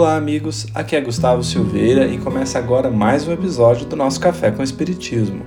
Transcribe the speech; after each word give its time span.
Olá, 0.00 0.14
amigos. 0.14 0.64
Aqui 0.76 0.94
é 0.94 1.00
Gustavo 1.00 1.42
Silveira 1.42 2.06
e 2.06 2.18
começa 2.18 2.56
agora 2.56 2.88
mais 2.88 3.26
um 3.26 3.32
episódio 3.32 3.84
do 3.84 3.96
nosso 3.96 4.20
Café 4.20 4.52
com 4.52 4.62
Espiritismo. 4.62 5.44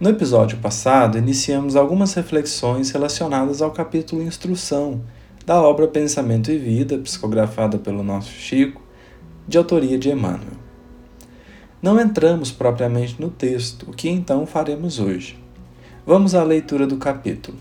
No 0.00 0.08
episódio 0.08 0.56
passado, 0.56 1.18
iniciamos 1.18 1.76
algumas 1.76 2.14
reflexões 2.14 2.90
relacionadas 2.90 3.60
ao 3.60 3.70
capítulo 3.70 4.22
Instrução 4.22 5.02
da 5.44 5.60
obra 5.60 5.86
Pensamento 5.86 6.50
e 6.50 6.56
Vida, 6.56 6.96
psicografada 6.96 7.76
pelo 7.76 8.02
nosso 8.02 8.30
Chico, 8.30 8.80
de 9.46 9.58
autoria 9.58 9.98
de 9.98 10.08
Emmanuel. 10.08 10.56
Não 11.82 12.00
entramos 12.00 12.50
propriamente 12.50 13.20
no 13.20 13.28
texto, 13.28 13.90
o 13.90 13.92
que 13.92 14.08
então 14.08 14.46
faremos 14.46 14.98
hoje. 14.98 15.38
Vamos 16.06 16.34
à 16.34 16.42
leitura 16.42 16.86
do 16.86 16.96
capítulo. 16.96 17.58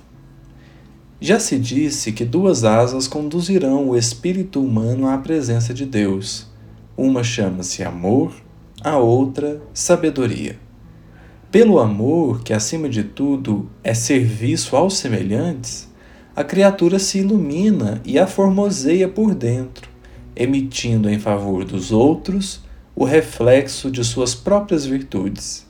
Já 1.24 1.40
se 1.40 1.60
disse 1.60 2.12
que 2.12 2.26
duas 2.26 2.64
asas 2.64 3.08
conduzirão 3.08 3.90
o 3.90 3.96
espírito 3.96 4.60
humano 4.60 5.08
à 5.08 5.20
presença 5.20 5.72
de 5.72 5.86
Deus. 5.86 6.48
Uma 6.98 7.24
chama-se 7.24 7.84
amor, 7.84 8.34
a 8.84 8.98
outra 8.98 9.62
sabedoria. 9.72 10.58
Pelo 11.52 11.78
amor, 11.78 12.42
que 12.42 12.52
acima 12.52 12.90
de 12.90 13.04
tudo 13.04 13.70
é 13.84 13.94
serviço 13.94 14.76
aos 14.76 14.98
semelhantes, 14.98 15.88
a 16.36 16.44
criatura 16.44 16.98
se 16.98 17.20
ilumina 17.20 18.02
e 18.04 18.18
aformoseia 18.18 19.08
por 19.08 19.36
dentro, 19.36 19.88
emitindo 20.36 21.08
em 21.08 21.20
favor 21.20 21.64
dos 21.64 21.92
outros 21.92 22.64
o 22.96 23.06
reflexo 23.06 23.92
de 23.92 24.04
suas 24.04 24.34
próprias 24.34 24.88
virtudes. 24.88 25.68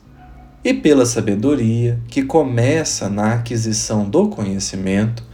E 0.64 0.72
pela 0.72 1.04
sabedoria, 1.04 2.00
que 2.08 2.22
começa 2.22 3.10
na 3.10 3.34
aquisição 3.34 4.08
do 4.08 4.28
conhecimento, 4.30 5.30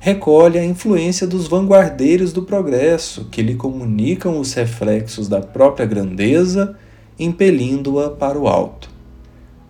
recolhe 0.00 0.58
a 0.58 0.64
influência 0.64 1.26
dos 1.26 1.48
vanguardeiros 1.48 2.32
do 2.32 2.42
progresso, 2.42 3.26
que 3.30 3.42
lhe 3.42 3.54
comunicam 3.54 4.38
os 4.38 4.54
reflexos 4.54 5.28
da 5.28 5.40
própria 5.40 5.86
grandeza, 5.86 6.76
impelindo-a 7.18 8.10
para 8.10 8.38
o 8.38 8.46
alto. 8.46 8.88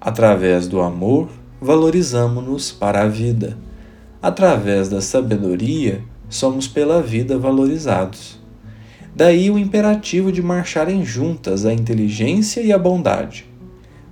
Através 0.01 0.69
do 0.69 0.81
amor, 0.81 1.29
valorizamo-nos 1.61 2.71
para 2.71 3.03
a 3.03 3.09
vida. 3.09 3.57
Através 4.23 4.89
da 4.89 5.01
sabedoria, 5.01 6.03
somos 6.29 6.69
pela 6.69 7.03
vida 7.03 7.39
valorizados. 7.39 8.39
Daí 9.17 9.51
o 9.51 9.59
imperativo 9.59 10.31
de 10.31 10.43
marcharem 10.43 11.05
juntas 11.05 11.65
a 11.65 11.73
inteligência 11.73 12.61
e 12.61 12.73
a 12.73 12.79
bondade. 12.79 13.47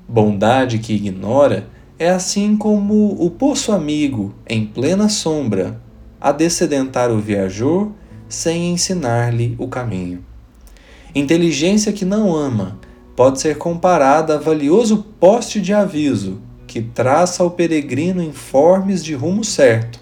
Bondade 0.08 0.78
que 0.78 0.94
ignora 0.94 1.68
é 1.98 2.08
assim 2.08 2.56
como 2.56 3.16
o 3.22 3.30
poço 3.30 3.70
amigo, 3.70 4.34
em 4.48 4.66
plena 4.66 5.08
sombra, 5.08 5.80
a 6.26 6.32
descedentar 6.32 7.08
o 7.08 7.20
viajor 7.20 7.92
sem 8.28 8.72
ensinar-lhe 8.72 9.54
o 9.60 9.68
caminho. 9.68 10.24
Inteligência 11.14 11.92
que 11.92 12.04
não 12.04 12.34
ama 12.34 12.80
pode 13.14 13.40
ser 13.40 13.58
comparada 13.58 14.34
a 14.34 14.38
valioso 14.38 15.06
poste 15.20 15.60
de 15.60 15.72
aviso 15.72 16.40
que 16.66 16.82
traça 16.82 17.44
ao 17.44 17.52
peregrino 17.52 18.20
informes 18.20 19.04
de 19.04 19.14
rumo 19.14 19.44
certo, 19.44 20.00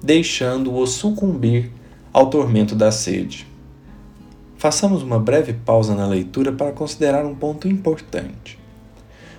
deixando-o 0.00 0.86
sucumbir 0.86 1.72
ao 2.12 2.30
tormento 2.30 2.76
da 2.76 2.92
sede. 2.92 3.44
Façamos 4.56 5.02
uma 5.02 5.18
breve 5.18 5.52
pausa 5.52 5.96
na 5.96 6.06
leitura 6.06 6.52
para 6.52 6.70
considerar 6.70 7.26
um 7.26 7.34
ponto 7.34 7.66
importante. 7.66 8.56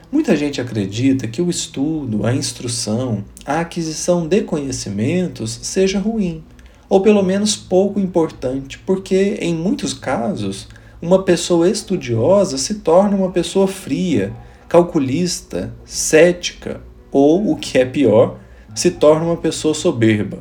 Muita 0.10 0.38
gente 0.38 0.62
acredita 0.62 1.28
que 1.28 1.42
o 1.42 1.50
estudo, 1.50 2.26
a 2.26 2.34
instrução, 2.34 3.26
a 3.46 3.60
aquisição 3.60 4.26
de 4.26 4.42
conhecimentos 4.42 5.60
seja 5.62 6.00
ruim, 6.00 6.42
ou 6.88 7.02
pelo 7.02 7.22
menos 7.22 7.58
pouco 7.58 8.00
importante, 8.00 8.80
porque 8.80 9.38
em 9.42 9.54
muitos 9.54 9.94
casos 9.94 10.70
uma 11.02 11.24
pessoa 11.24 11.70
estudiosa 11.70 12.58
se 12.58 12.76
torna 12.76 13.18
uma 13.18 13.32
pessoa 13.32 13.68
fria, 13.68 14.34
calculista, 14.70 15.74
cética, 15.84 16.80
ou, 17.12 17.52
o 17.52 17.58
que 17.58 17.78
é 17.78 17.84
pior, 17.86 18.40
se 18.74 18.92
torna 18.92 19.26
uma 19.26 19.38
pessoa 19.38 19.74
soberba. 19.74 20.40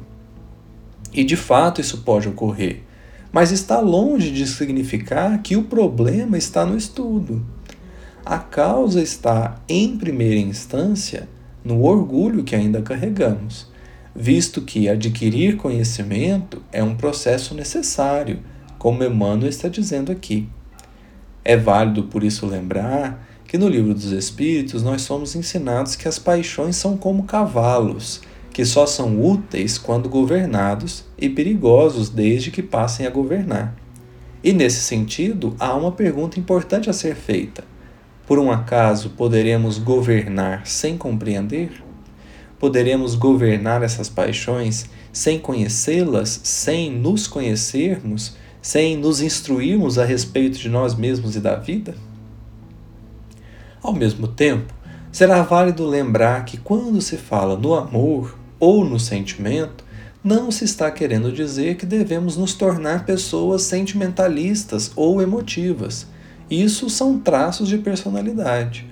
E 1.12 1.24
de 1.24 1.34
fato 1.34 1.80
isso 1.80 2.02
pode 2.02 2.28
ocorrer, 2.28 2.82
mas 3.32 3.50
está 3.50 3.80
longe 3.80 4.30
de 4.30 4.46
significar 4.46 5.42
que 5.42 5.56
o 5.56 5.64
problema 5.64 6.38
está 6.38 6.64
no 6.64 6.76
estudo. 6.76 7.55
A 8.28 8.38
causa 8.38 9.00
está, 9.00 9.54
em 9.68 9.96
primeira 9.96 10.40
instância, 10.40 11.28
no 11.64 11.84
orgulho 11.84 12.42
que 12.42 12.56
ainda 12.56 12.82
carregamos, 12.82 13.68
visto 14.12 14.62
que 14.62 14.88
adquirir 14.88 15.56
conhecimento 15.56 16.60
é 16.72 16.82
um 16.82 16.96
processo 16.96 17.54
necessário, 17.54 18.40
como 18.80 19.04
Emmanuel 19.04 19.48
está 19.48 19.68
dizendo 19.68 20.10
aqui. 20.10 20.48
É 21.44 21.56
válido 21.56 22.02
por 22.02 22.24
isso 22.24 22.46
lembrar 22.46 23.24
que 23.46 23.56
no 23.56 23.68
Livro 23.68 23.94
dos 23.94 24.10
Espíritos 24.10 24.82
nós 24.82 25.02
somos 25.02 25.36
ensinados 25.36 25.94
que 25.94 26.08
as 26.08 26.18
paixões 26.18 26.74
são 26.74 26.96
como 26.96 27.22
cavalos, 27.22 28.22
que 28.52 28.64
só 28.64 28.86
são 28.86 29.24
úteis 29.24 29.78
quando 29.78 30.08
governados 30.08 31.04
e 31.16 31.28
perigosos 31.28 32.10
desde 32.10 32.50
que 32.50 32.60
passem 32.60 33.06
a 33.06 33.10
governar. 33.10 33.76
E 34.42 34.52
nesse 34.52 34.80
sentido, 34.80 35.54
há 35.60 35.76
uma 35.76 35.92
pergunta 35.92 36.40
importante 36.40 36.90
a 36.90 36.92
ser 36.92 37.14
feita 37.14 37.75
por 38.26 38.38
um 38.40 38.50
acaso 38.50 39.10
poderemos 39.10 39.78
governar 39.78 40.66
sem 40.66 40.98
compreender? 40.98 41.70
Poderemos 42.58 43.14
governar 43.14 43.82
essas 43.82 44.08
paixões 44.08 44.86
sem 45.12 45.38
conhecê-las, 45.38 46.40
sem 46.42 46.90
nos 46.90 47.28
conhecermos, 47.28 48.36
sem 48.60 48.96
nos 48.96 49.20
instruirmos 49.20 49.98
a 49.98 50.04
respeito 50.04 50.58
de 50.58 50.68
nós 50.68 50.94
mesmos 50.94 51.36
e 51.36 51.40
da 51.40 51.54
vida? 51.54 51.94
Ao 53.80 53.92
mesmo 53.92 54.26
tempo, 54.26 54.74
será 55.12 55.42
válido 55.42 55.86
lembrar 55.86 56.44
que 56.44 56.56
quando 56.56 57.00
se 57.00 57.16
fala 57.16 57.56
no 57.56 57.74
amor 57.74 58.36
ou 58.58 58.84
no 58.84 58.98
sentimento, 58.98 59.84
não 60.24 60.50
se 60.50 60.64
está 60.64 60.90
querendo 60.90 61.30
dizer 61.30 61.76
que 61.76 61.86
devemos 61.86 62.36
nos 62.36 62.54
tornar 62.54 63.06
pessoas 63.06 63.62
sentimentalistas 63.62 64.90
ou 64.96 65.22
emotivas 65.22 66.08
isso 66.50 66.88
são 66.88 67.18
traços 67.18 67.68
de 67.68 67.78
personalidade. 67.78 68.86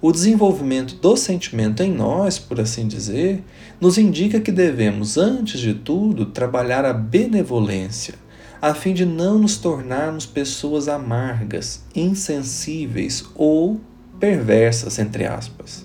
O 0.00 0.10
desenvolvimento 0.10 0.96
do 0.96 1.16
sentimento 1.16 1.82
em 1.82 1.92
nós, 1.92 2.38
por 2.38 2.60
assim 2.60 2.88
dizer, 2.88 3.42
nos 3.80 3.98
indica 3.98 4.40
que 4.40 4.50
devemos, 4.50 5.16
antes 5.16 5.60
de 5.60 5.74
tudo, 5.74 6.26
trabalhar 6.26 6.84
a 6.84 6.92
benevolência, 6.92 8.14
a 8.60 8.74
fim 8.74 8.92
de 8.94 9.04
não 9.04 9.38
nos 9.38 9.56
tornarmos 9.56 10.26
pessoas 10.26 10.88
amargas, 10.88 11.84
insensíveis 11.94 13.24
ou 13.34 13.80
perversas, 14.18 14.98
entre 14.98 15.24
aspas. 15.24 15.84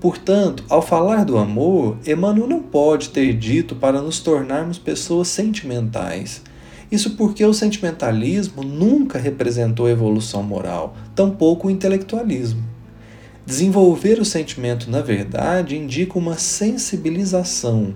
Portanto, 0.00 0.64
ao 0.68 0.82
falar 0.82 1.24
do 1.24 1.38
amor, 1.38 1.96
Emmanuel 2.04 2.48
não 2.48 2.60
pode 2.60 3.10
ter 3.10 3.34
dito 3.34 3.76
para 3.76 4.02
nos 4.02 4.18
tornarmos 4.18 4.78
pessoas 4.78 5.28
sentimentais, 5.28 6.42
isso 6.92 7.16
porque 7.16 7.42
o 7.42 7.54
sentimentalismo 7.54 8.62
nunca 8.62 9.18
representou 9.18 9.88
evolução 9.88 10.42
moral, 10.42 10.94
tampouco 11.14 11.66
o 11.66 11.70
intelectualismo. 11.70 12.62
Desenvolver 13.46 14.20
o 14.20 14.26
sentimento, 14.26 14.90
na 14.90 15.00
verdade, 15.00 15.74
indica 15.74 16.18
uma 16.18 16.36
sensibilização 16.36 17.94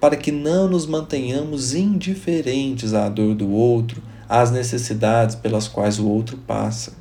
para 0.00 0.16
que 0.16 0.30
não 0.30 0.68
nos 0.68 0.86
mantenhamos 0.86 1.74
indiferentes 1.74 2.94
à 2.94 3.08
dor 3.08 3.34
do 3.34 3.50
outro, 3.50 4.00
às 4.28 4.52
necessidades 4.52 5.34
pelas 5.34 5.66
quais 5.66 5.98
o 5.98 6.08
outro 6.08 6.36
passa. 6.36 6.92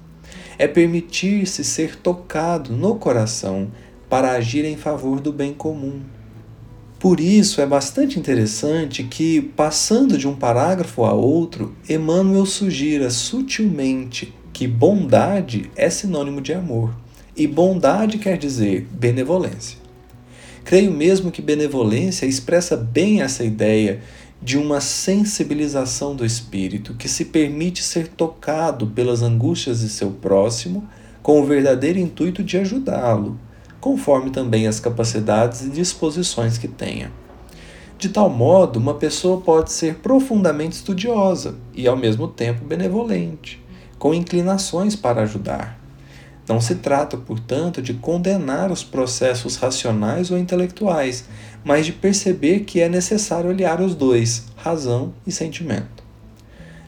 É 0.58 0.68
permitir-se 0.68 1.64
ser 1.64 1.96
tocado 1.98 2.74
no 2.74 2.96
coração 2.96 3.70
para 4.10 4.32
agir 4.32 4.66
em 4.66 4.78
favor 4.78 5.20
do 5.20 5.32
bem 5.32 5.54
comum. 5.54 6.02
Por 7.06 7.20
isso 7.20 7.62
é 7.62 7.68
bastante 7.68 8.18
interessante 8.18 9.04
que, 9.04 9.40
passando 9.40 10.18
de 10.18 10.28
um 10.28 10.36
parágrafo 10.36 11.06
a 11.06 11.14
outro, 11.14 11.76
Emmanuel 11.88 12.48
sugira 12.48 13.12
sutilmente 13.12 14.34
que 14.52 14.68
bondade 14.68 15.70
é 15.76 15.88
sinônimo 15.88 16.42
de 16.42 16.52
amor, 16.52 16.96
e 17.38 17.46
bondade 17.46 18.18
quer 18.18 18.40
dizer 18.40 18.88
benevolência. 18.90 19.78
Creio 20.64 20.92
mesmo 20.92 21.30
que 21.30 21.44
benevolência 21.44 22.26
expressa 22.26 22.76
bem 22.76 23.22
essa 23.22 23.44
ideia 23.44 24.02
de 24.42 24.58
uma 24.58 24.82
sensibilização 24.82 26.16
do 26.16 26.26
espírito 26.26 26.96
que 26.96 27.08
se 27.08 27.26
permite 27.26 27.84
ser 27.84 28.08
tocado 28.08 28.88
pelas 28.88 29.22
angústias 29.22 29.82
de 29.82 29.90
seu 29.90 30.10
próximo 30.10 30.90
com 31.22 31.40
o 31.40 31.46
verdadeiro 31.46 32.00
intuito 32.00 32.44
de 32.44 32.58
ajudá-lo, 32.58 33.40
conforme 33.86 34.32
também 34.32 34.66
as 34.66 34.80
capacidades 34.80 35.62
e 35.62 35.70
disposições 35.70 36.58
que 36.58 36.68
tenha. 36.68 37.12
De 38.00 38.10
tal 38.10 38.32
modo, 38.32 38.80
uma 38.80 38.96
pessoa 38.96 39.40
pode 39.40 39.72
ser 39.72 39.98
profundamente 39.98 40.78
estudiosa 40.78 41.54
e, 41.72 41.88
ao 41.88 41.96
mesmo 41.96 42.28
tempo, 42.28 42.66
benevolente, 42.66 43.64
com 44.00 44.12
inclinações 44.12 44.96
para 44.96 45.22
ajudar. 45.22 45.80
Não 46.50 46.60
se 46.60 46.74
trata, 46.74 47.16
portanto, 47.16 47.80
de 47.80 47.94
condenar 47.94 48.72
os 48.72 48.84
processos 48.84 49.56
racionais 49.56 50.32
ou 50.32 50.40
intelectuais, 50.40 51.26
mas 51.64 51.86
de 51.86 51.92
perceber 51.92 52.62
que 52.62 52.82
é 52.82 52.90
necessário 52.90 53.52
aliar 53.52 53.80
os 53.80 53.94
dois, 53.94 54.48
razão 54.56 55.14
e 55.28 55.32
sentimento. 55.32 56.04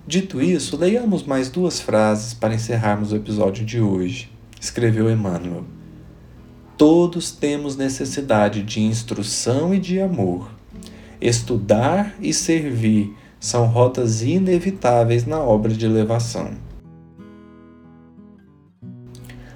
Dito 0.08 0.42
isso, 0.42 0.76
leiamos 0.76 1.22
mais 1.22 1.48
duas 1.48 1.80
frases 1.80 2.34
para 2.34 2.56
encerrarmos 2.56 3.12
o 3.12 3.16
episódio 3.18 3.64
de 3.64 3.80
hoje. 3.80 4.32
Escreveu 4.60 5.12
Emmanuel. 5.12 5.77
Todos 6.78 7.32
temos 7.32 7.76
necessidade 7.76 8.62
de 8.62 8.82
instrução 8.82 9.74
e 9.74 9.80
de 9.80 10.00
amor. 10.00 10.52
Estudar 11.20 12.16
e 12.22 12.32
servir 12.32 13.16
são 13.40 13.66
rotas 13.66 14.22
inevitáveis 14.22 15.26
na 15.26 15.40
obra 15.40 15.74
de 15.74 15.84
elevação. 15.88 16.52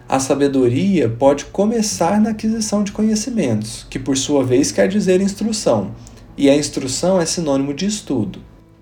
A 0.09 0.19
sabedoria 0.19 1.07
pode 1.07 1.45
começar 1.45 2.19
na 2.19 2.31
aquisição 2.31 2.83
de 2.83 2.91
conhecimentos, 2.91 3.85
que 3.87 3.99
por 3.99 4.17
sua 4.17 4.43
vez 4.43 4.71
quer 4.71 4.87
dizer 4.87 5.21
instrução, 5.21 5.91
e 6.35 6.49
a 6.49 6.55
instrução 6.55 7.21
é 7.21 7.25
sinônimo 7.27 7.71
de 7.71 7.85
estudo. 7.85 8.39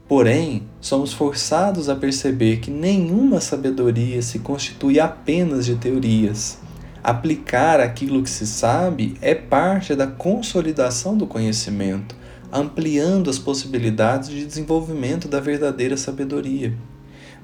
Porém, 0.08 0.64
somos 0.80 1.12
forçados 1.12 1.90
a 1.90 1.96
perceber 1.96 2.62
que 2.62 2.72
nenhuma 2.72 3.42
sabedoria 3.42 4.22
se 4.22 4.40
constitui 4.40 4.98
apenas 4.98 5.66
de 5.66 5.76
teorias. 5.76 6.58
Aplicar 7.04 7.80
aquilo 7.80 8.22
que 8.22 8.30
se 8.30 8.46
sabe 8.46 9.16
é 9.22 9.34
parte 9.34 9.96
da 9.96 10.06
consolidação 10.06 11.18
do 11.18 11.26
conhecimento, 11.26 12.16
ampliando 12.52 13.30
as 13.30 13.40
possibilidades 13.40 14.30
de 14.30 14.46
desenvolvimento 14.46 15.28
da 15.28 15.40
verdadeira 15.40 15.96
sabedoria. 15.96 16.74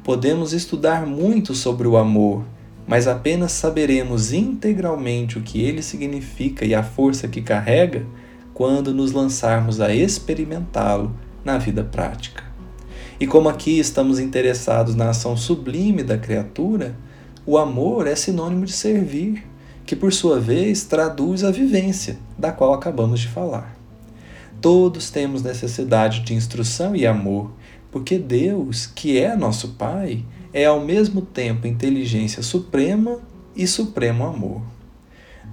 Podemos 0.03 0.51
estudar 0.51 1.05
muito 1.07 1.55
sobre 1.55 1.87
o 1.87 1.95
amor, 1.95 2.43
mas 2.85 3.07
apenas 3.07 3.53
saberemos 3.53 4.33
integralmente 4.33 5.37
o 5.37 5.41
que 5.41 5.61
ele 5.61 5.81
significa 5.81 6.65
e 6.65 6.75
a 6.75 6.83
força 6.83 7.27
que 7.27 7.41
carrega 7.41 8.05
quando 8.53 8.93
nos 8.93 9.11
lançarmos 9.11 9.79
a 9.79 9.93
experimentá-lo 9.93 11.15
na 11.43 11.57
vida 11.57 11.83
prática. 11.83 12.43
E 13.19 13.25
como 13.25 13.47
aqui 13.47 13.79
estamos 13.79 14.19
interessados 14.19 14.95
na 14.95 15.09
ação 15.09 15.37
sublime 15.37 16.03
da 16.03 16.17
criatura, 16.17 16.95
o 17.45 17.57
amor 17.57 18.07
é 18.07 18.15
sinônimo 18.15 18.65
de 18.65 18.73
servir, 18.73 19.45
que 19.85 19.95
por 19.95 20.11
sua 20.11 20.39
vez 20.39 20.83
traduz 20.83 21.43
a 21.43 21.51
vivência, 21.51 22.17
da 22.37 22.51
qual 22.51 22.73
acabamos 22.73 23.19
de 23.19 23.27
falar. 23.27 23.77
Todos 24.59 25.11
temos 25.11 25.43
necessidade 25.43 26.21
de 26.21 26.33
instrução 26.33 26.95
e 26.95 27.05
amor, 27.05 27.51
porque 27.91 28.17
Deus, 28.17 28.87
que 28.87 29.19
é 29.19 29.35
nosso 29.35 29.69
Pai, 29.69 30.23
é 30.51 30.65
ao 30.65 30.79
mesmo 30.79 31.21
tempo 31.21 31.67
inteligência 31.67 32.41
suprema 32.41 33.19
e 33.55 33.67
supremo 33.67 34.25
amor. 34.25 34.61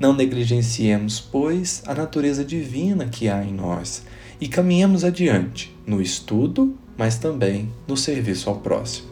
Não 0.00 0.14
negligenciemos, 0.14 1.20
pois, 1.20 1.82
a 1.86 1.94
natureza 1.94 2.44
divina 2.44 3.06
que 3.06 3.28
há 3.28 3.44
em 3.44 3.52
nós 3.52 4.04
e 4.40 4.48
caminhemos 4.48 5.04
adiante 5.04 5.76
no 5.86 6.00
estudo 6.00 6.76
mas 6.96 7.18
também 7.18 7.70
no 7.86 7.96
serviço 7.96 8.48
ao 8.48 8.56
próximo. 8.56 9.11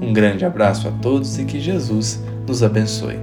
Um 0.00 0.12
grande 0.12 0.44
abraço 0.44 0.88
a 0.88 0.90
todos 0.90 1.38
e 1.38 1.44
que 1.44 1.60
Jesus 1.60 2.22
nos 2.46 2.62
abençoe. 2.62 3.18